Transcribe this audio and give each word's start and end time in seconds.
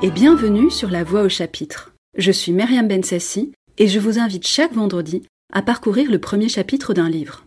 et 0.00 0.10
bienvenue 0.12 0.70
sur 0.70 0.90
La 0.90 1.02
Voix 1.02 1.22
au 1.22 1.28
chapitre. 1.28 1.92
Je 2.16 2.30
suis 2.30 2.52
Myriam 2.52 2.86
Bensassi 2.86 3.50
et 3.78 3.88
je 3.88 3.98
vous 3.98 4.20
invite 4.20 4.46
chaque 4.46 4.72
vendredi 4.72 5.24
à 5.52 5.60
parcourir 5.60 6.08
le 6.08 6.20
premier 6.20 6.48
chapitre 6.48 6.94
d'un 6.94 7.08
livre. 7.08 7.46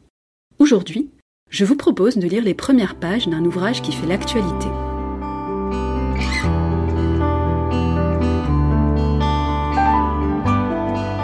Aujourd'hui, 0.59 1.09
je 1.49 1.63
vous 1.63 1.77
propose 1.77 2.17
de 2.17 2.27
lire 2.27 2.43
les 2.43 2.53
premières 2.53 2.95
pages 2.95 3.29
d'un 3.29 3.45
ouvrage 3.45 3.81
qui 3.81 3.93
fait 3.93 4.05
l'actualité. 4.05 4.67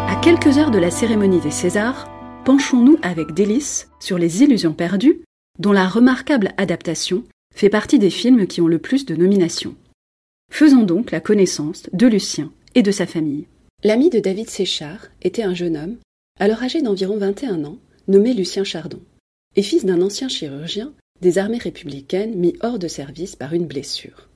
À 0.07 0.15
quelques 0.21 0.57
heures 0.57 0.71
de 0.71 0.79
la 0.79 0.91
cérémonie 0.91 1.41
des 1.41 1.51
Césars, 1.51 2.07
penchons-nous 2.46 3.00
avec 3.01 3.33
délice 3.33 3.89
sur 4.00 4.18
Les 4.18 4.43
Illusions 4.43 4.73
perdues, 4.73 5.23
dont 5.59 5.73
la 5.73 5.89
remarquable 5.89 6.54
adaptation 6.55 7.23
fait 7.54 7.69
partie 7.69 8.00
des 8.00 8.11
films 8.11 8.47
qui 8.47 8.61
ont 8.61 8.68
le 8.68 8.79
plus 8.79 9.05
de 9.05 9.15
nominations. 9.15 9.75
Faisons 10.51 10.83
donc 10.83 11.11
la 11.11 11.19
connaissance 11.19 11.83
de 11.93 12.07
Lucien 12.07 12.51
et 12.74 12.82
de 12.82 12.92
sa 12.92 13.05
famille. 13.05 13.46
L'ami 13.83 14.10
de 14.10 14.19
David 14.19 14.50
Séchard 14.50 15.07
était 15.21 15.43
un 15.43 15.54
jeune 15.54 15.78
homme, 15.78 15.97
alors 16.39 16.64
âgé 16.64 16.82
d'environ 16.82 17.18
21 17.18 17.64
ans, 17.64 17.78
nommé 18.07 18.33
Lucien 18.33 18.64
Chardon, 18.64 19.00
et 19.55 19.61
fils 19.61 19.86
d'un 19.86 20.02
ancien 20.02 20.29
chirurgien 20.29 20.93
des 21.21 21.38
armées 21.38 21.60
républicaines 21.60 22.36
mis 22.36 22.55
hors 22.61 22.79
de 22.79 22.88
service 22.88 23.36
par 23.36 23.54
une 23.54 23.68
blessure. 23.68 24.29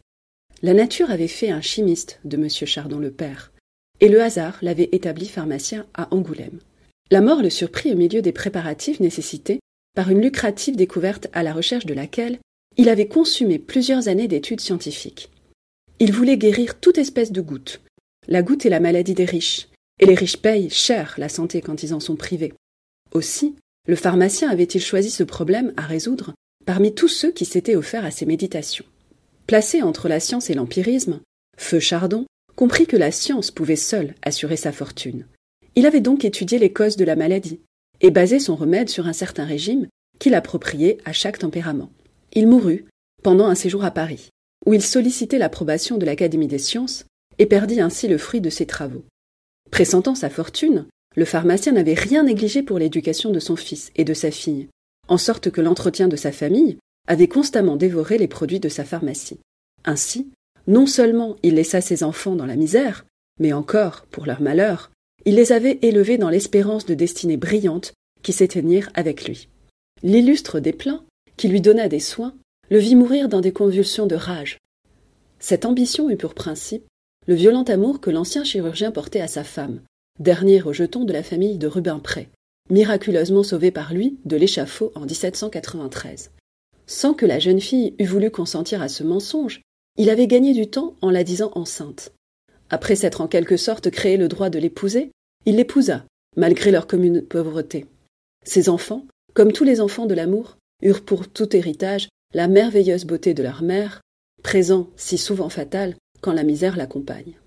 La 0.62 0.76
nature 0.76 1.10
avait 1.10 1.28
fait 1.28 1.50
un 1.50 1.62
chimiste 1.62 2.20
de 2.24 2.38
M. 2.38 2.48
Chardon 2.50 3.00
le 3.00 3.12
père, 3.12 3.52
et 4.00 4.10
le 4.10 4.22
hasard 4.22 4.60
l'avait 4.62 4.90
établi 4.92 5.26
pharmacien 5.26 5.88
à 5.96 6.14
Angoulême. 6.14 6.60
La 7.10 7.22
mort 7.22 7.42
le 7.42 7.50
surprit 7.50 7.92
au 7.92 7.98
milieu 7.98 8.22
des 8.22 8.32
préparatifs 8.32 9.00
nécessités 9.00 9.60
par 9.96 10.10
une 10.10 10.22
lucrative 10.22 10.76
découverte 10.76 11.30
à 11.34 11.42
la 11.42 11.52
recherche 11.52 11.86
de 11.88 11.94
laquelle 11.94 12.38
il 12.78 12.90
avait 12.90 13.08
consumé 13.08 13.60
plusieurs 13.60 14.08
années 14.08 14.28
d'études 14.28 14.62
scientifiques. 14.62 15.30
Il 16.02 16.14
voulait 16.14 16.40
guérir 16.40 16.80
toute 16.80 16.98
espèce 16.98 17.32
de 17.32 17.42
goutte. 17.42 17.80
La 18.28 18.42
goutte 18.42 18.66
est 18.66 18.72
la 18.72 18.80
maladie 18.80 19.14
des 19.14 19.24
riches, 19.24 19.68
et 20.00 20.08
les 20.08 20.16
riches 20.16 20.38
payent 20.38 20.72
cher 20.72 21.14
la 21.20 21.30
santé 21.30 21.62
quand 21.62 21.84
ils 21.84 21.94
en 21.94 22.00
sont 22.00 22.16
privés. 22.16 22.56
Aussi, 23.12 23.56
le 23.88 23.96
pharmacien 23.96 24.50
avait-il 24.50 24.82
choisi 24.82 25.12
ce 25.12 25.22
problème 25.22 25.76
à 25.78 25.84
résoudre 25.84 26.34
parmi 26.66 26.96
tous 26.96 27.08
ceux 27.08 27.32
qui 27.32 27.46
s'étaient 27.46 27.76
offerts 27.76 28.04
à 28.04 28.10
ses 28.10 28.26
méditations. 28.26 28.86
Placé 29.46 29.84
entre 29.84 30.10
la 30.10 30.20
science 30.20 30.50
et 30.50 30.56
l'empirisme, 30.56 31.20
Feu 31.56 31.80
Chardon 31.80 32.26
comprit 32.56 32.88
que 32.88 32.98
la 32.98 33.12
science 33.12 33.52
pouvait 33.52 33.76
seule 33.76 34.16
assurer 34.24 34.58
sa 34.58 34.72
fortune. 34.72 35.28
Il 35.76 35.86
avait 35.86 36.02
donc 36.02 36.26
étudié 36.26 36.58
les 36.58 36.74
causes 36.74 36.98
de 36.98 37.06
la 37.06 37.16
maladie 37.16 37.60
et 38.00 38.10
basé 38.10 38.40
son 38.40 38.56
remède 38.56 38.90
sur 38.90 39.06
un 39.06 39.14
certain 39.14 39.46
régime 39.46 39.88
qu'il 40.18 40.34
appropriait 40.34 40.98
à 41.06 41.14
chaque 41.14 41.38
tempérament. 41.38 41.92
Il 42.34 42.48
mourut 42.48 42.86
pendant 43.22 43.46
un 43.46 43.56
séjour 43.56 43.84
à 43.84 43.92
Paris 43.92 44.32
où 44.66 44.74
il 44.74 44.82
sollicitait 44.82 45.38
l'approbation 45.38 45.98
de 45.98 46.06
l'Académie 46.06 46.48
des 46.48 46.60
sciences 46.60 47.06
et 47.40 47.46
perdit 47.46 47.82
ainsi 47.82 48.08
le 48.08 48.18
fruit 48.18 48.42
de 48.42 48.50
ses 48.50 48.66
travaux. 48.66 49.04
Pressentant 49.72 50.16
sa 50.16 50.30
fortune, 50.30 50.86
le 51.16 51.26
pharmacien 51.26 51.74
n'avait 51.74 51.94
rien 51.94 52.24
négligé 52.24 52.64
pour 52.64 52.80
l'éducation 52.80 53.32
de 53.32 53.40
son 53.40 53.56
fils 53.56 53.92
et 53.96 54.04
de 54.04 54.14
sa 54.14 54.32
fille, 54.32 54.68
en 55.08 55.18
sorte 55.18 55.50
que 55.50 55.62
l'entretien 55.62 56.08
de 56.08 56.16
sa 56.16 56.32
famille 56.32 56.78
avait 57.08 57.28
constamment 57.28 57.76
dévoré 57.76 58.18
les 58.18 58.28
produits 58.28 58.60
de 58.60 58.70
sa 58.70 58.86
pharmacie. 58.86 59.40
Ainsi, 59.84 60.32
non 60.68 60.86
seulement 60.86 61.36
il 61.44 61.56
laissa 61.56 61.82
ses 61.82 62.04
enfants 62.04 62.36
dans 62.36 62.46
la 62.46 62.56
misère, 62.56 63.06
mais 63.40 63.54
encore, 63.54 64.06
pour 64.12 64.26
leur 64.26 64.42
malheur, 64.42 64.92
il 65.26 65.36
les 65.36 65.52
avait 65.52 65.80
élevés 65.82 66.18
dans 66.18 66.30
l'espérance 66.30 66.86
de 66.86 66.94
destinées 66.94 67.38
brillantes 67.38 67.94
qui 68.22 68.34
s'éteignirent 68.34 68.92
avec 68.94 69.28
lui. 69.28 69.50
L'illustre 70.04 70.60
Desplein, 70.60 71.04
qui 71.38 71.48
lui 71.48 71.62
donna 71.62 71.88
des 71.88 72.00
soins, 72.00 72.36
le 72.72 72.80
vit 72.80 72.96
mourir 72.96 73.28
dans 73.28 73.42
des 73.42 73.52
convulsions 73.52 74.08
de 74.08 74.16
rage. 74.16 74.58
Cette 75.40 75.66
ambition 75.66 76.10
eut 76.10 76.16
pour 76.16 76.34
principe 76.34 76.86
le 77.28 77.36
violent 77.36 77.64
amour 77.64 78.00
que 78.00 78.10
l'ancien 78.10 78.46
chirurgien 78.46 78.92
portait 78.92 79.20
à 79.20 79.28
sa 79.28 79.44
femme, 79.44 79.82
dernier 80.20 80.62
rejeton 80.62 81.04
de 81.04 81.12
la 81.12 81.22
famille 81.22 81.58
de 81.58 81.68
Rubempré, 81.68 82.30
miraculeusement 82.70 83.44
sauvé 83.44 83.72
par 83.72 83.94
lui 83.94 84.18
de 84.24 84.38
l'échafaud 84.38 84.94
en 84.96 85.02
1793. 85.02 86.32
Sans 86.88 87.14
que 87.14 87.26
la 87.26 87.40
jeune 87.40 87.60
fille 87.60 87.94
eût 88.00 88.06
voulu 88.06 88.32
consentir 88.32 88.82
à 88.82 88.88
ce 88.88 89.04
mensonge, 89.04 89.62
il 89.98 90.10
avait 90.10 90.28
gagné 90.28 90.54
du 90.54 90.68
temps 90.68 90.96
en 91.02 91.10
la 91.10 91.26
disant 91.26 91.52
enceinte. 91.56 92.14
Après 92.70 92.96
s'être 92.96 93.20
en 93.20 93.28
quelque 93.28 93.58
sorte 93.58 93.92
créé 93.92 94.16
le 94.16 94.30
droit 94.30 94.50
de 94.50 94.60
l'épouser, 94.60 95.12
il 95.46 95.58
l'épousa, 95.58 96.06
malgré 96.38 96.72
leur 96.72 96.88
commune 96.88 97.22
pauvreté. 97.22 97.86
Ses 98.46 98.70
enfants, 98.70 99.06
comme 99.34 99.52
tous 99.52 99.66
les 99.66 99.82
enfants 99.82 100.06
de 100.06 100.14
l'amour, 100.14 100.58
eurent 100.82 101.04
pour 101.04 101.28
tout 101.28 101.54
héritage 101.54 102.08
la 102.34 102.48
merveilleuse 102.48 103.06
beauté 103.06 103.34
de 103.34 103.44
leur 103.44 103.62
mère, 103.62 104.02
présent 104.44 104.90
si 104.96 105.18
souvent 105.18 105.50
fatal 105.50 105.96
quand 106.22 106.34
la 106.34 106.44
misère 106.44 106.78
l'accompagne. 106.78 107.38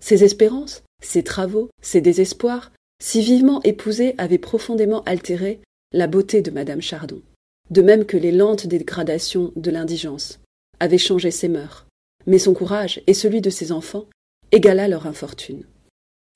Ses 0.00 0.24
espérances, 0.24 0.82
ses 1.02 1.22
travaux, 1.22 1.70
ses 1.82 2.00
désespoirs, 2.00 2.72
si 3.02 3.22
vivement 3.22 3.62
épousés, 3.62 4.14
avaient 4.18 4.38
profondément 4.38 5.02
altéré 5.04 5.60
la 5.92 6.06
beauté 6.06 6.42
de 6.42 6.50
madame 6.50 6.82
Chardon, 6.82 7.22
de 7.70 7.82
même 7.82 8.04
que 8.04 8.16
les 8.16 8.32
lentes 8.32 8.66
dégradations 8.66 9.52
de 9.56 9.70
l'indigence 9.70 10.40
avaient 10.80 10.98
changé 10.98 11.30
ses 11.30 11.48
mœurs, 11.48 11.86
mais 12.26 12.38
son 12.38 12.54
courage 12.54 13.02
et 13.06 13.14
celui 13.14 13.40
de 13.40 13.50
ses 13.50 13.72
enfants 13.72 14.06
égala 14.52 14.88
leur 14.88 15.06
infortune. 15.06 15.64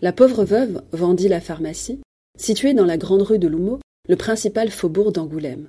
La 0.00 0.12
pauvre 0.12 0.44
veuve 0.44 0.82
vendit 0.92 1.28
la 1.28 1.40
pharmacie, 1.40 2.00
située 2.38 2.74
dans 2.74 2.84
la 2.84 2.96
grande 2.96 3.22
rue 3.22 3.38
de 3.38 3.48
L'Houmeau, 3.48 3.80
le 4.08 4.16
principal 4.16 4.70
faubourg 4.70 5.12
d'Angoulême. 5.12 5.68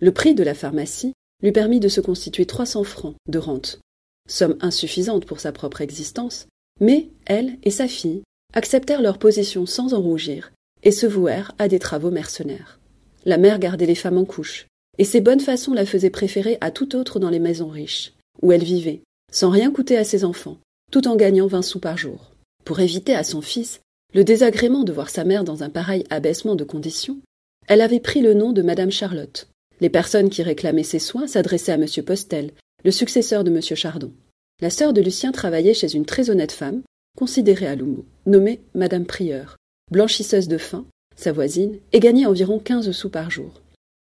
Le 0.00 0.12
prix 0.12 0.34
de 0.34 0.42
la 0.42 0.54
pharmacie 0.54 1.14
lui 1.42 1.52
permit 1.52 1.80
de 1.80 1.88
se 1.88 2.00
constituer 2.00 2.46
trois 2.46 2.66
cents 2.66 2.84
francs 2.84 3.14
de 3.28 3.38
rente, 3.38 3.80
somme 4.28 4.56
insuffisante 4.60 5.26
pour 5.26 5.40
sa 5.40 5.52
propre 5.52 5.80
existence, 5.80 6.46
mais 6.80 7.08
elle 7.26 7.58
et 7.62 7.70
sa 7.70 7.88
fille 7.88 8.22
acceptèrent 8.54 9.02
leur 9.02 9.18
position 9.18 9.66
sans 9.66 9.94
en 9.94 10.00
rougir 10.00 10.52
et 10.82 10.92
se 10.92 11.06
vouèrent 11.06 11.52
à 11.58 11.68
des 11.68 11.78
travaux 11.78 12.10
mercenaires. 12.10 12.78
La 13.24 13.38
mère 13.38 13.58
gardait 13.58 13.86
les 13.86 13.94
femmes 13.94 14.18
en 14.18 14.24
couche, 14.24 14.66
et 14.98 15.04
ses 15.04 15.20
bonnes 15.20 15.40
façons 15.40 15.74
la 15.74 15.86
faisaient 15.86 16.10
préférer 16.10 16.58
à 16.60 16.70
tout 16.70 16.96
autre 16.96 17.18
dans 17.18 17.30
les 17.30 17.38
maisons 17.38 17.68
riches, 17.68 18.14
où 18.40 18.52
elle 18.52 18.64
vivait, 18.64 19.02
sans 19.32 19.50
rien 19.50 19.70
coûter 19.70 19.96
à 19.96 20.04
ses 20.04 20.24
enfants, 20.24 20.58
tout 20.92 21.08
en 21.08 21.16
gagnant 21.16 21.46
vingt 21.46 21.62
sous 21.62 21.80
par 21.80 21.98
jour. 21.98 22.32
Pour 22.64 22.80
éviter 22.80 23.14
à 23.14 23.24
son 23.24 23.42
fils 23.42 23.80
le 24.14 24.24
désagrément 24.24 24.84
de 24.84 24.92
voir 24.92 25.10
sa 25.10 25.24
mère 25.24 25.44
dans 25.44 25.62
un 25.62 25.70
pareil 25.70 26.04
abaissement 26.10 26.54
de 26.54 26.64
conditions, 26.64 27.18
elle 27.66 27.80
avait 27.80 28.00
pris 28.00 28.20
le 28.20 28.34
nom 28.34 28.52
de 28.52 28.62
Madame 28.62 28.92
Charlotte, 28.92 29.48
les 29.80 29.90
personnes 29.90 30.30
qui 30.30 30.42
réclamaient 30.42 30.82
ses 30.82 30.98
soins 30.98 31.26
s'adressaient 31.26 31.72
à 31.72 31.76
M. 31.76 31.86
Postel, 32.04 32.52
le 32.84 32.90
successeur 32.90 33.44
de 33.44 33.50
M. 33.50 33.60
Chardon. 33.60 34.12
La 34.60 34.70
sœur 34.70 34.92
de 34.92 35.02
Lucien 35.02 35.32
travaillait 35.32 35.74
chez 35.74 35.94
une 35.94 36.06
très 36.06 36.30
honnête 36.30 36.52
femme, 36.52 36.82
considérée 37.16 37.66
à 37.66 37.76
Loumou, 37.76 38.04
nommée 38.24 38.60
Madame 38.74 39.04
Prieur, 39.04 39.56
blanchisseuse 39.90 40.48
de 40.48 40.58
fin, 40.58 40.86
sa 41.16 41.32
voisine, 41.32 41.78
et 41.92 42.00
gagnait 42.00 42.26
environ 42.26 42.58
quinze 42.58 42.90
sous 42.92 43.10
par 43.10 43.30
jour. 43.30 43.60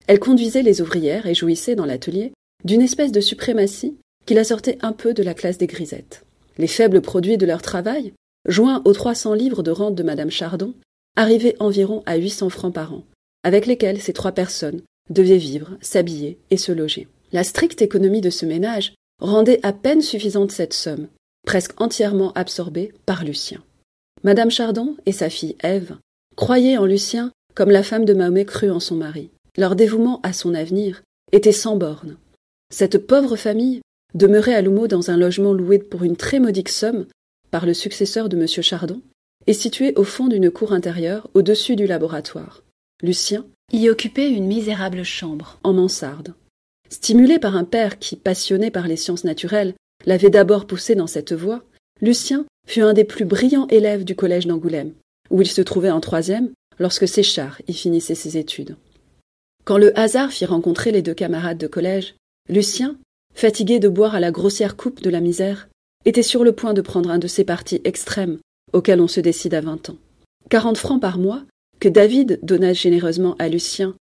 Elle 0.06 0.20
conduisait 0.20 0.62
les 0.62 0.80
ouvrières 0.80 1.26
et 1.26 1.34
jouissait 1.34 1.76
dans 1.76 1.86
l'atelier 1.86 2.32
d'une 2.64 2.82
espèce 2.82 3.12
de 3.12 3.20
suprématie 3.20 3.96
qui 4.26 4.34
la 4.34 4.44
sortait 4.44 4.78
un 4.82 4.92
peu 4.92 5.14
de 5.14 5.22
la 5.22 5.34
classe 5.34 5.58
des 5.58 5.66
grisettes. 5.66 6.24
Les 6.58 6.66
faibles 6.66 7.00
produits 7.00 7.38
de 7.38 7.46
leur 7.46 7.62
travail, 7.62 8.12
joints 8.48 8.82
aux 8.84 8.92
trois 8.92 9.14
cents 9.14 9.34
livres 9.34 9.62
de 9.62 9.70
rente 9.70 9.94
de 9.94 10.02
Madame 10.02 10.30
Chardon, 10.30 10.74
arrivaient 11.16 11.56
environ 11.60 12.02
à 12.06 12.16
huit 12.16 12.30
cents 12.30 12.50
francs 12.50 12.74
par 12.74 12.92
an, 12.92 13.04
avec 13.42 13.66
lesquels 13.66 14.00
ces 14.00 14.12
trois 14.12 14.32
personnes 14.32 14.82
devait 15.12 15.38
vivre, 15.38 15.76
s'habiller 15.80 16.38
et 16.50 16.56
se 16.56 16.72
loger. 16.72 17.08
La 17.32 17.44
stricte 17.44 17.82
économie 17.82 18.20
de 18.20 18.30
ce 18.30 18.46
ménage 18.46 18.94
rendait 19.20 19.60
à 19.62 19.72
peine 19.72 20.02
suffisante 20.02 20.52
cette 20.52 20.74
somme, 20.74 21.08
presque 21.46 21.80
entièrement 21.80 22.32
absorbée 22.32 22.92
par 23.06 23.24
Lucien. 23.24 23.62
Madame 24.24 24.50
Chardon 24.50 24.96
et 25.06 25.12
sa 25.12 25.30
fille 25.30 25.56
Ève 25.62 25.96
croyaient 26.36 26.76
en 26.76 26.86
Lucien 26.86 27.30
comme 27.54 27.70
la 27.70 27.82
femme 27.82 28.04
de 28.04 28.14
Mahomet 28.14 28.44
crut 28.44 28.70
en 28.70 28.80
son 28.80 28.96
mari. 28.96 29.30
Leur 29.56 29.76
dévouement 29.76 30.20
à 30.22 30.32
son 30.32 30.54
avenir 30.54 31.02
était 31.32 31.52
sans 31.52 31.76
bornes. 31.76 32.16
Cette 32.70 32.98
pauvre 32.98 33.36
famille 33.36 33.82
demeurait 34.14 34.54
à 34.54 34.62
L'Houmeau 34.62 34.86
dans 34.86 35.10
un 35.10 35.16
logement 35.16 35.52
loué 35.52 35.78
pour 35.78 36.04
une 36.04 36.16
très 36.16 36.40
modique 36.40 36.68
somme 36.68 37.06
par 37.50 37.66
le 37.66 37.74
successeur 37.74 38.28
de 38.28 38.36
M. 38.36 38.46
Chardon 38.46 39.02
et 39.46 39.52
situé 39.52 39.92
au 39.96 40.04
fond 40.04 40.28
d'une 40.28 40.50
cour 40.50 40.72
intérieure 40.72 41.28
au-dessus 41.34 41.76
du 41.76 41.86
laboratoire. 41.86 42.62
Lucien 43.02 43.44
y 43.80 43.88
occupait 43.88 44.30
une 44.30 44.46
misérable 44.46 45.02
chambre 45.02 45.58
en 45.62 45.72
mansarde. 45.72 46.34
Stimulé 46.90 47.38
par 47.38 47.56
un 47.56 47.64
père 47.64 47.98
qui, 47.98 48.16
passionné 48.16 48.70
par 48.70 48.86
les 48.86 48.96
sciences 48.96 49.24
naturelles, 49.24 49.74
l'avait 50.04 50.30
d'abord 50.30 50.66
poussé 50.66 50.94
dans 50.94 51.06
cette 51.06 51.32
voie, 51.32 51.64
Lucien 52.00 52.44
fut 52.66 52.82
un 52.82 52.92
des 52.92 53.04
plus 53.04 53.24
brillants 53.24 53.66
élèves 53.68 54.04
du 54.04 54.14
collège 54.14 54.46
d'Angoulême, 54.46 54.92
où 55.30 55.40
il 55.40 55.48
se 55.48 55.62
trouvait 55.62 55.90
en 55.90 56.00
troisième 56.00 56.50
lorsque 56.78 57.08
Séchard 57.08 57.60
y 57.66 57.72
finissait 57.72 58.14
ses 58.14 58.36
études. 58.36 58.76
Quand 59.64 59.78
le 59.78 59.96
hasard 59.98 60.32
fit 60.32 60.44
rencontrer 60.44 60.90
les 60.90 61.02
deux 61.02 61.14
camarades 61.14 61.58
de 61.58 61.66
collège, 61.66 62.14
Lucien, 62.48 62.96
fatigué 63.34 63.78
de 63.78 63.88
boire 63.88 64.14
à 64.14 64.20
la 64.20 64.32
grossière 64.32 64.76
coupe 64.76 65.00
de 65.02 65.10
la 65.10 65.20
misère, 65.20 65.68
était 66.04 66.22
sur 66.22 66.42
le 66.44 66.52
point 66.52 66.74
de 66.74 66.80
prendre 66.80 67.10
un 67.10 67.18
de 67.18 67.28
ces 67.28 67.44
partis 67.44 67.80
extrêmes 67.84 68.38
auxquels 68.72 69.00
on 69.00 69.08
se 69.08 69.20
décide 69.20 69.54
à 69.54 69.60
vingt 69.60 69.88
ans. 69.88 69.96
Quarante 70.50 70.78
francs 70.78 71.00
par 71.00 71.18
mois 71.18 71.44
que 71.82 71.88
David 71.88 72.38
donna 72.44 72.72
généreusement 72.72 73.34
à 73.40 73.48
Lucien 73.48 73.96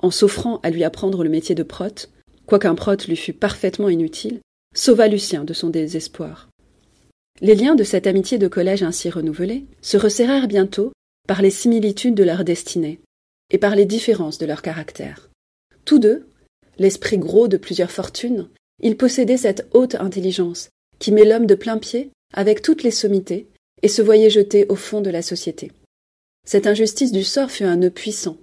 en 0.00 0.10
s'offrant 0.10 0.60
à 0.62 0.68
lui 0.68 0.84
apprendre 0.84 1.24
le 1.24 1.30
métier 1.30 1.54
de 1.54 1.62
prote, 1.62 2.10
quoiqu'un 2.44 2.74
prote 2.74 3.08
lui 3.08 3.16
fût 3.16 3.32
parfaitement 3.32 3.88
inutile, 3.88 4.40
sauva 4.74 5.08
Lucien 5.08 5.44
de 5.44 5.54
son 5.54 5.70
désespoir. 5.70 6.50
Les 7.40 7.54
liens 7.54 7.74
de 7.74 7.84
cette 7.84 8.06
amitié 8.06 8.36
de 8.36 8.48
collège 8.48 8.82
ainsi 8.82 9.08
renouvelée 9.08 9.64
se 9.80 9.96
resserrèrent 9.96 10.46
bientôt 10.46 10.92
par 11.26 11.40
les 11.40 11.48
similitudes 11.48 12.14
de 12.14 12.22
leur 12.22 12.44
destinée 12.44 13.00
et 13.50 13.56
par 13.56 13.76
les 13.76 13.86
différences 13.86 14.36
de 14.36 14.44
leur 14.44 14.60
caractère. 14.60 15.30
Tous 15.86 15.98
deux, 15.98 16.26
l'esprit 16.78 17.16
gros 17.16 17.48
de 17.48 17.56
plusieurs 17.56 17.90
fortunes, 17.90 18.50
ils 18.82 18.98
possédaient 18.98 19.38
cette 19.38 19.66
haute 19.72 19.94
intelligence 19.94 20.68
qui 20.98 21.12
met 21.12 21.24
l'homme 21.24 21.46
de 21.46 21.54
plein 21.54 21.78
pied 21.78 22.10
avec 22.34 22.60
toutes 22.60 22.82
les 22.82 22.90
sommités 22.90 23.46
et 23.82 23.88
se 23.88 24.02
voyaient 24.02 24.28
jeter 24.28 24.66
au 24.68 24.76
fond 24.76 25.00
de 25.00 25.08
la 25.08 25.22
société. 25.22 25.72
Cette 26.46 26.68
injustice 26.68 27.10
du 27.10 27.24
sort 27.24 27.50
fut 27.50 27.64
un 27.64 27.76
nœud 27.76 27.90
puissant. 27.90 28.36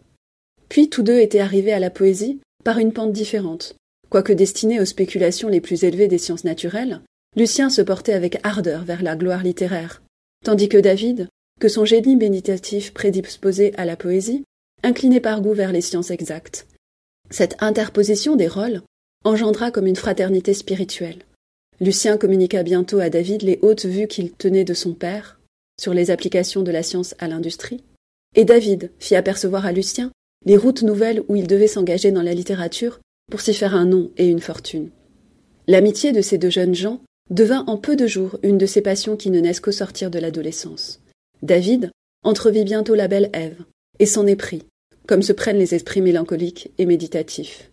Puis 0.67 0.89
tous 0.89 1.03
deux 1.03 1.19
étaient 1.19 1.39
arrivés 1.39 1.71
à 1.71 1.79
la 1.79 1.89
poésie 1.89 2.41
par 2.65 2.77
une 2.77 2.91
pente 2.91 3.13
différente. 3.13 3.75
Quoique 4.09 4.33
destiné 4.33 4.81
aux 4.81 4.85
spéculations 4.85 5.47
les 5.47 5.61
plus 5.61 5.85
élevées 5.85 6.09
des 6.09 6.17
sciences 6.17 6.43
naturelles, 6.43 7.01
Lucien 7.37 7.69
se 7.69 7.81
portait 7.81 8.13
avec 8.13 8.39
ardeur 8.43 8.83
vers 8.83 9.01
la 9.01 9.15
gloire 9.15 9.41
littéraire, 9.41 10.03
tandis 10.43 10.69
que 10.69 10.77
David, 10.77 11.29
que 11.59 11.69
son 11.69 11.85
génie 11.85 12.17
méditatif 12.17 12.93
prédisposé 12.93 13.73
à 13.75 13.85
la 13.85 13.95
poésie, 13.95 14.43
inclinait 14.83 15.21
par 15.21 15.41
goût 15.41 15.53
vers 15.53 15.71
les 15.71 15.81
sciences 15.81 16.11
exactes. 16.11 16.67
Cette 17.31 17.55
interposition 17.63 18.35
des 18.35 18.49
rôles 18.49 18.81
engendra 19.23 19.71
comme 19.71 19.87
une 19.87 19.95
fraternité 19.95 20.53
spirituelle. 20.53 21.23
Lucien 21.79 22.17
communiqua 22.17 22.63
bientôt 22.63 22.99
à 22.99 23.09
David 23.09 23.43
les 23.43 23.59
hautes 23.61 23.85
vues 23.85 24.07
qu'il 24.07 24.33
tenait 24.33 24.65
de 24.65 24.73
son 24.73 24.93
père 24.93 25.39
sur 25.79 25.93
les 25.93 26.11
applications 26.11 26.61
de 26.61 26.71
la 26.71 26.83
science 26.83 27.15
à 27.17 27.27
l'industrie, 27.27 27.83
et 28.35 28.45
David 28.45 28.91
fit 28.99 29.15
apercevoir 29.15 29.65
à 29.65 29.71
Lucien 29.71 30.11
les 30.45 30.57
routes 30.57 30.83
nouvelles 30.83 31.23
où 31.27 31.35
il 31.35 31.47
devait 31.47 31.67
s'engager 31.67 32.11
dans 32.11 32.21
la 32.21 32.33
littérature 32.33 32.99
pour 33.31 33.41
s'y 33.41 33.53
faire 33.53 33.75
un 33.75 33.85
nom 33.85 34.11
et 34.17 34.27
une 34.27 34.41
fortune. 34.41 34.89
L'amitié 35.67 36.11
de 36.11 36.21
ces 36.21 36.37
deux 36.37 36.49
jeunes 36.49 36.75
gens 36.75 37.01
devint 37.29 37.63
en 37.67 37.77
peu 37.77 37.95
de 37.95 38.07
jours 38.07 38.37
une 38.43 38.57
de 38.57 38.65
ces 38.65 38.81
passions 38.81 39.15
qui 39.15 39.29
ne 39.29 39.39
naissent 39.39 39.61
qu'au 39.61 39.71
sortir 39.71 40.11
de 40.11 40.19
l'adolescence. 40.19 40.99
David 41.41 41.91
entrevit 42.23 42.63
bientôt 42.63 42.95
la 42.95 43.07
belle 43.07 43.29
Ève, 43.33 43.63
et 43.99 44.05
s'en 44.05 44.27
éprit, 44.27 44.63
comme 45.07 45.21
se 45.21 45.33
prennent 45.33 45.57
les 45.57 45.75
esprits 45.75 46.01
mélancoliques 46.01 46.71
et 46.77 46.85
méditatifs. 46.85 47.71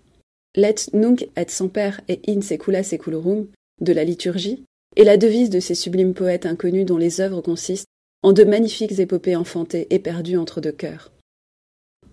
Let 0.57 0.75
nunc 0.93 1.29
et 1.37 1.49
semper 1.49 1.93
et 2.09 2.21
in 2.29 2.41
secula 2.43 2.83
seculorum 2.83 3.47
de 3.81 3.93
la 3.93 4.05
liturgie 4.05 4.65
est 4.97 5.05
la 5.05 5.17
devise 5.17 5.51
de 5.51 5.61
ces 5.61 5.77
sublimes 5.77 6.15
poètes 6.15 6.47
inconnus 6.47 6.87
dont 6.87 6.97
les 6.97 7.21
œuvres 7.21 7.41
consistent 7.41 7.87
en 8.23 8.33
de 8.33 8.45
magnifiques 8.45 8.99
épopées 8.99 9.37
enfantées 9.37 9.87
et 9.91 9.99
perdues 9.99 10.37
entre 10.37 10.61
deux 10.61 10.73
cœurs. 10.73 11.13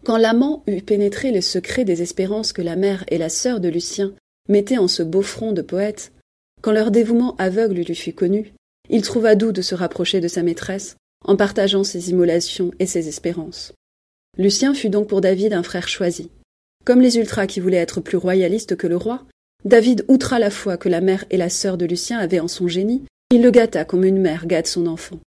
Quand 0.05 0.17
l'amant 0.17 0.63
eut 0.67 0.81
pénétré 0.81 1.31
le 1.31 1.41
secret 1.41 1.83
des 1.83 2.01
espérances 2.01 2.53
que 2.53 2.61
la 2.61 2.75
mère 2.75 3.03
et 3.09 3.17
la 3.17 3.29
sœur 3.29 3.59
de 3.59 3.67
Lucien 3.67 4.13
mettaient 4.47 4.77
en 4.77 4.87
ce 4.87 5.03
beau 5.03 5.21
front 5.21 5.51
de 5.51 5.61
poète, 5.61 6.13
quand 6.61 6.71
leur 6.71 6.91
dévouement 6.91 7.35
aveugle 7.37 7.81
lui 7.81 7.95
fut 7.95 8.13
connu, 8.13 8.53
il 8.89 9.01
trouva 9.01 9.35
doux 9.35 9.51
de 9.51 9.61
se 9.61 9.75
rapprocher 9.75 10.21
de 10.21 10.27
sa 10.27 10.43
maîtresse, 10.43 10.95
en 11.25 11.35
partageant 11.35 11.83
ses 11.83 12.09
immolations 12.09 12.71
et 12.79 12.85
ses 12.85 13.07
espérances. 13.07 13.73
Lucien 14.37 14.73
fut 14.73 14.89
donc 14.89 15.09
pour 15.09 15.19
David 15.19 15.53
un 15.53 15.63
frère 15.63 15.87
choisi. 15.87 16.29
Comme 16.85 17.01
les 17.01 17.17
ultras 17.17 17.47
qui 17.47 17.59
voulaient 17.59 17.77
être 17.77 17.99
plus 17.99 18.17
royalistes 18.17 18.77
que 18.77 18.87
le 18.87 18.95
roi, 18.95 19.25
David 19.65 20.05
outra 20.07 20.39
la 20.39 20.51
foi 20.51 20.77
que 20.77 20.87
la 20.89 21.01
mère 21.01 21.25
et 21.29 21.37
la 21.37 21.49
sœur 21.49 21.77
de 21.77 21.85
Lucien 21.85 22.19
avaient 22.19 22.39
en 22.39 22.47
son 22.47 22.67
génie, 22.67 23.03
il 23.31 23.41
le 23.41 23.51
gâta 23.51 23.83
comme 23.83 24.05
une 24.05 24.21
mère 24.21 24.45
gâte 24.45 24.67
son 24.67 24.87
enfant. 24.87 25.19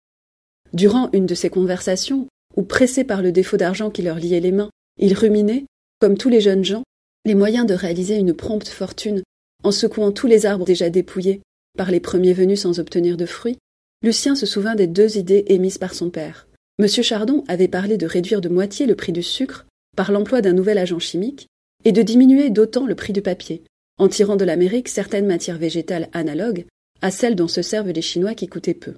Durant 0.72 1.10
une 1.12 1.26
de 1.26 1.34
ces 1.34 1.50
conversations, 1.50 2.28
où 2.56 2.62
pressés 2.62 3.04
par 3.04 3.22
le 3.22 3.32
défaut 3.32 3.56
d'argent 3.56 3.90
qui 3.90 4.02
leur 4.02 4.16
liait 4.16 4.40
les 4.40 4.52
mains, 4.52 4.70
ils 4.98 5.14
ruminaient, 5.14 5.66
comme 6.00 6.16
tous 6.16 6.28
les 6.28 6.40
jeunes 6.40 6.64
gens, 6.64 6.84
les 7.24 7.34
moyens 7.34 7.66
de 7.66 7.74
réaliser 7.74 8.16
une 8.16 8.34
prompte 8.34 8.68
fortune 8.68 9.22
en 9.62 9.72
secouant 9.72 10.12
tous 10.12 10.26
les 10.26 10.46
arbres 10.46 10.64
déjà 10.64 10.88
dépouillés 10.88 11.42
par 11.76 11.90
les 11.90 12.00
premiers 12.00 12.32
venus 12.32 12.60
sans 12.60 12.80
obtenir 12.80 13.16
de 13.16 13.26
fruits, 13.26 13.58
Lucien 14.02 14.34
se 14.34 14.46
souvint 14.46 14.74
des 14.74 14.86
deux 14.86 15.18
idées 15.18 15.44
émises 15.48 15.78
par 15.78 15.94
son 15.94 16.10
père. 16.10 16.48
Monsieur 16.78 17.02
Chardon 17.02 17.44
avait 17.48 17.68
parlé 17.68 17.98
de 17.98 18.06
réduire 18.06 18.40
de 18.40 18.48
moitié 18.48 18.86
le 18.86 18.94
prix 18.94 19.12
du 19.12 19.22
sucre 19.22 19.66
par 19.96 20.12
l'emploi 20.12 20.40
d'un 20.40 20.54
nouvel 20.54 20.78
agent 20.78 20.98
chimique 20.98 21.48
et 21.84 21.92
de 21.92 22.02
diminuer 22.02 22.48
d'autant 22.48 22.86
le 22.86 22.94
prix 22.94 23.12
du 23.12 23.20
papier, 23.20 23.62
en 23.98 24.08
tirant 24.08 24.36
de 24.36 24.44
l'Amérique 24.46 24.88
certaines 24.88 25.26
matières 25.26 25.58
végétales 25.58 26.08
analogues 26.12 26.64
à 27.02 27.10
celles 27.10 27.36
dont 27.36 27.48
se 27.48 27.60
servent 27.60 27.90
les 27.90 28.02
Chinois 28.02 28.34
qui 28.34 28.46
coûtaient 28.46 28.74
peu. 28.74 28.94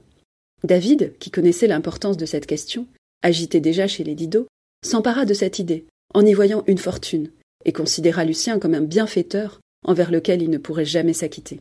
David, 0.64 1.14
qui 1.18 1.30
connaissait 1.30 1.66
l'importance 1.66 2.16
de 2.16 2.26
cette 2.26 2.46
question, 2.46 2.86
agité 3.22 3.60
déjà 3.60 3.86
chez 3.86 4.04
les 4.04 4.14
Didot, 4.14 4.46
s'empara 4.84 5.24
de 5.24 5.34
cette 5.34 5.58
idée, 5.58 5.86
en 6.14 6.24
y 6.24 6.34
voyant 6.34 6.64
une 6.66 6.78
fortune, 6.78 7.30
et 7.64 7.72
considéra 7.72 8.24
Lucien 8.24 8.58
comme 8.58 8.74
un 8.74 8.80
bienfaiteur 8.80 9.60
envers 9.84 10.10
lequel 10.10 10.42
il 10.42 10.50
ne 10.50 10.58
pourrait 10.58 10.84
jamais 10.84 11.12
s'acquitter. 11.12 11.60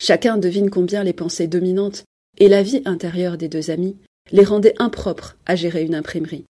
Chacun 0.00 0.38
devine 0.38 0.70
combien 0.70 1.04
les 1.04 1.12
pensées 1.12 1.46
dominantes 1.46 2.04
et 2.38 2.48
la 2.48 2.62
vie 2.62 2.82
intérieure 2.84 3.36
des 3.36 3.48
deux 3.48 3.70
amis 3.70 3.96
les 4.32 4.44
rendaient 4.44 4.74
impropres 4.78 5.36
à 5.46 5.56
gérer 5.56 5.84
une 5.84 5.94
imprimerie. 5.94 6.44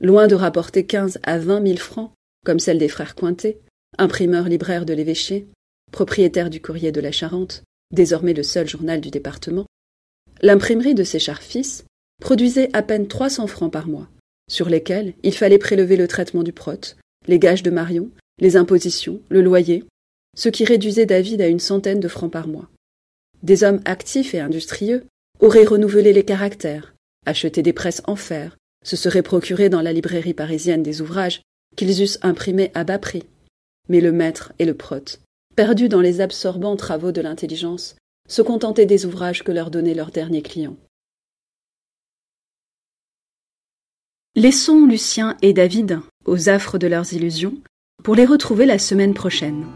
Loin 0.00 0.26
de 0.26 0.34
rapporter 0.34 0.86
quinze 0.86 1.18
à 1.22 1.38
vingt 1.38 1.60
mille 1.60 1.78
francs, 1.78 2.12
comme 2.44 2.60
celle 2.60 2.78
des 2.78 2.88
frères 2.88 3.14
Cointet, 3.14 3.58
imprimeurs 3.98 4.48
libraires 4.48 4.86
de 4.86 4.94
l'évêché, 4.94 5.46
propriétaire 5.90 6.50
du 6.50 6.60
courrier 6.60 6.92
de 6.92 7.00
la 7.00 7.12
Charente, 7.12 7.62
désormais 7.92 8.34
le 8.34 8.42
seul 8.42 8.68
journal 8.68 9.00
du 9.00 9.10
département, 9.10 9.66
l'imprimerie 10.42 10.94
de 10.94 11.04
ses 11.04 11.18
chers 11.18 11.42
fils 11.42 11.84
produisait 12.20 12.70
à 12.72 12.82
peine 12.82 13.08
trois 13.08 13.30
cents 13.30 13.46
francs 13.46 13.72
par 13.72 13.86
mois, 13.86 14.08
sur 14.50 14.68
lesquels 14.68 15.14
il 15.22 15.34
fallait 15.34 15.58
prélever 15.58 15.96
le 15.96 16.08
traitement 16.08 16.42
du 16.42 16.52
prot, 16.52 16.94
les 17.26 17.38
gages 17.38 17.62
de 17.62 17.70
Marion, 17.70 18.10
les 18.40 18.56
impositions, 18.56 19.20
le 19.28 19.42
loyer, 19.42 19.84
ce 20.36 20.48
qui 20.48 20.64
réduisait 20.64 21.06
David 21.06 21.40
à 21.40 21.48
une 21.48 21.60
centaine 21.60 22.00
de 22.00 22.08
francs 22.08 22.32
par 22.32 22.48
mois. 22.48 22.68
Des 23.42 23.64
hommes 23.64 23.80
actifs 23.84 24.34
et 24.34 24.40
industrieux 24.40 25.04
auraient 25.40 25.64
renouvelé 25.64 26.12
les 26.12 26.24
caractères, 26.24 26.94
acheté 27.26 27.62
des 27.62 27.72
presses 27.72 28.02
en 28.06 28.16
fer, 28.16 28.56
se 28.84 28.96
seraient 28.96 29.22
procurés 29.22 29.68
dans 29.68 29.82
la 29.82 29.92
librairie 29.92 30.34
parisienne 30.34 30.82
des 30.82 31.00
ouvrages 31.00 31.42
qu'ils 31.76 32.02
eussent 32.02 32.18
imprimés 32.22 32.70
à 32.74 32.84
bas 32.84 32.98
prix. 32.98 33.24
Mais 33.88 34.00
le 34.00 34.12
maître 34.12 34.52
et 34.58 34.64
le 34.64 34.74
prote, 34.74 35.20
perdus 35.56 35.88
dans 35.88 36.00
les 36.00 36.20
absorbants 36.20 36.76
travaux 36.76 37.12
de 37.12 37.20
l'intelligence, 37.20 37.96
se 38.28 38.42
contentaient 38.42 38.86
des 38.86 39.06
ouvrages 39.06 39.42
que 39.42 39.52
leur 39.52 39.70
donnaient 39.70 39.94
leurs 39.94 40.12
derniers 40.12 40.42
clients. 40.42 40.76
Laissons 44.36 44.86
Lucien 44.86 45.36
et 45.42 45.52
David 45.52 45.98
aux 46.24 46.48
affres 46.48 46.78
de 46.78 46.86
leurs 46.86 47.12
illusions 47.12 47.54
pour 48.04 48.14
les 48.14 48.24
retrouver 48.24 48.66
la 48.66 48.78
semaine 48.78 49.14
prochaine. 49.14 49.66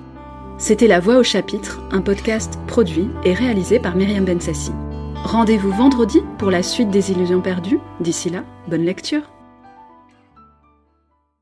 C'était 0.59 0.87
La 0.87 1.01
Voix 1.01 1.17
au 1.17 1.25
chapitre, 1.25 1.81
un 1.91 2.01
podcast 2.01 2.59
produit 2.69 3.09
et 3.25 3.35
réalisé 3.35 3.81
par 3.81 3.97
Myriam 3.97 4.25
Bensassi. 4.25 4.71
Rendez-vous 5.17 5.73
vendredi 5.73 6.21
pour 6.39 6.51
la 6.51 6.63
suite 6.63 6.91
des 6.91 7.11
illusions 7.11 7.41
perdues. 7.41 7.81
D'ici 8.01 8.31
là, 8.31 8.45
bonne 8.69 8.85
lecture. 8.85 9.23